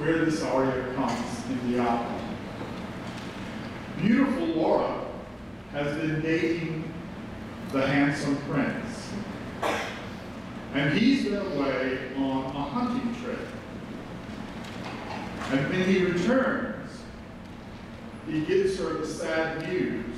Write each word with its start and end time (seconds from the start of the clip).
where 0.00 0.24
this 0.24 0.42
aria 0.42 0.94
comes 0.94 1.44
in 1.50 1.72
the 1.72 1.78
opera. 1.78 2.20
Beautiful 4.00 4.46
Laura 4.46 5.04
has 5.72 5.94
been 5.98 6.22
dating 6.22 6.90
the 7.70 7.86
handsome 7.86 8.36
prince. 8.48 9.12
And 10.72 10.98
he's 10.98 11.24
been 11.24 11.36
away 11.36 12.12
on 12.16 12.44
a 12.44 12.62
hunting 12.62 13.14
trip. 13.22 13.46
And 15.50 15.68
when 15.68 15.84
he 15.84 16.04
returns, 16.04 17.02
he 18.26 18.40
gives 18.42 18.78
her 18.78 18.94
the 18.94 19.06
sad 19.06 19.68
news 19.68 20.16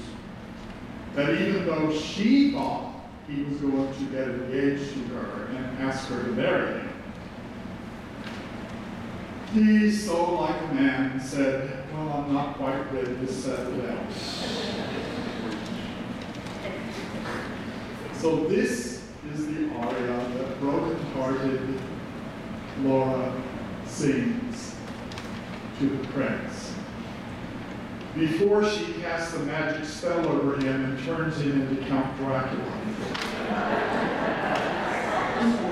that 1.17 1.31
even 1.41 1.67
though 1.67 1.93
she 1.97 2.53
thought 2.53 2.95
he 3.29 3.43
was 3.43 3.57
going 3.59 3.93
to 3.95 4.05
get 4.05 4.29
engaged 4.29 4.93
to 4.93 5.01
her 5.15 5.47
and 5.47 5.79
ask 5.79 6.09
her 6.09 6.23
to 6.23 6.31
marry 6.33 6.81
him, 6.81 6.92
he, 9.53 9.91
so 9.91 10.35
like 10.35 10.61
a 10.63 10.75
man, 10.75 11.21
said, 11.21 11.85
Well, 11.93 12.11
I'm 12.11 12.33
not 12.33 12.57
quite 12.57 12.93
ready 12.93 13.15
to 13.15 13.33
settle 13.33 13.77
down. 13.79 14.07
So 18.15 18.45
this 18.45 19.03
is 19.33 19.47
the 19.47 19.71
aria 19.77 20.29
that 20.37 20.61
broken-hearted 20.61 21.81
Laura 22.81 23.43
sings 23.87 24.75
to 25.79 25.89
the 25.89 26.09
prince. 26.09 26.75
Before 28.15 28.65
she 28.69 28.93
casts 28.95 29.35
a 29.35 29.41
magic 29.41 29.85
spell 29.85 30.27
over 30.29 30.57
him 30.57 30.85
and 30.85 31.05
turns 31.05 31.41
him 31.41 31.63
into 31.63 31.85
Count 31.87 32.17
Dracula. 32.19 32.79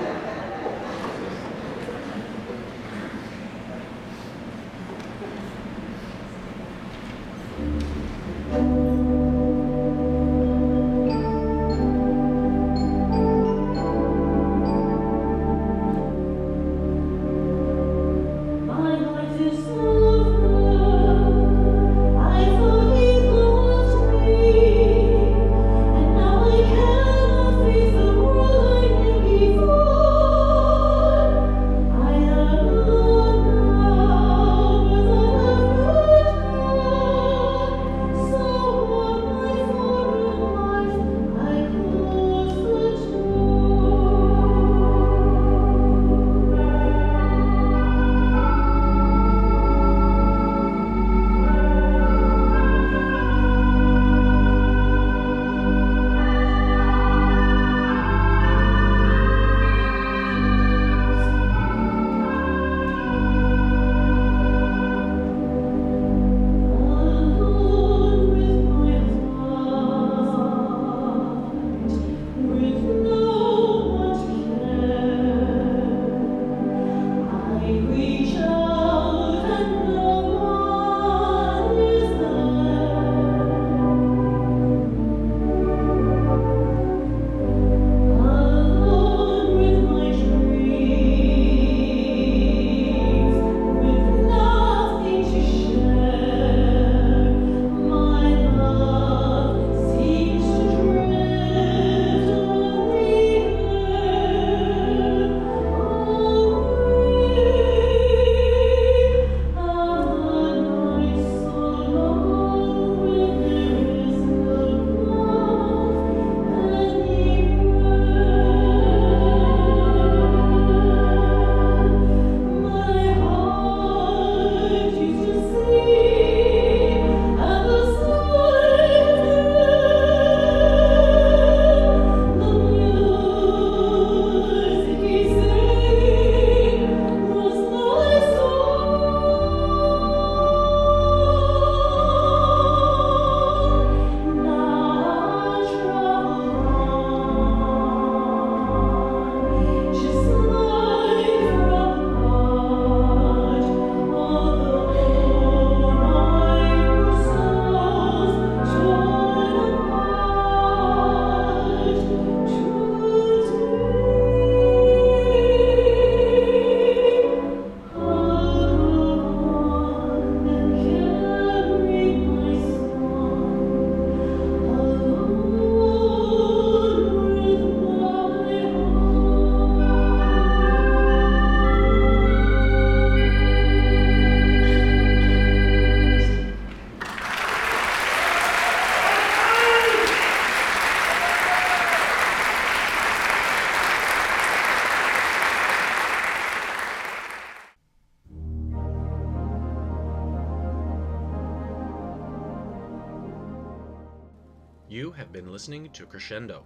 You 204.91 205.11
have 205.11 205.31
been 205.31 205.49
listening 205.49 205.89
to 205.91 206.05
Crescendo. 206.05 206.65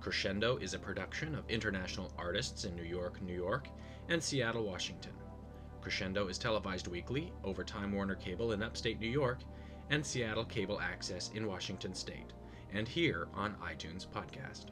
Crescendo 0.00 0.56
is 0.56 0.72
a 0.72 0.78
production 0.78 1.34
of 1.34 1.44
international 1.50 2.10
artists 2.16 2.64
in 2.64 2.74
New 2.74 2.84
York, 2.84 3.20
New 3.20 3.34
York, 3.34 3.68
and 4.08 4.22
Seattle, 4.22 4.64
Washington. 4.64 5.12
Crescendo 5.82 6.28
is 6.28 6.38
televised 6.38 6.88
weekly 6.88 7.30
over 7.44 7.62
Time 7.62 7.92
Warner 7.92 8.14
Cable 8.14 8.52
in 8.52 8.62
upstate 8.62 8.98
New 8.98 9.10
York 9.10 9.40
and 9.90 10.04
Seattle 10.06 10.46
Cable 10.46 10.80
Access 10.80 11.32
in 11.34 11.46
Washington 11.46 11.94
State, 11.94 12.32
and 12.72 12.88
here 12.88 13.28
on 13.34 13.54
iTunes 13.56 14.06
Podcast. 14.08 14.68